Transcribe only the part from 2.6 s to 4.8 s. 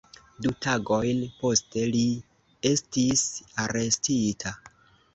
estis arestita.